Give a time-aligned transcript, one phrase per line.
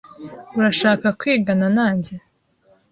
[0.57, 2.13] Urashaka kwigana nanjye?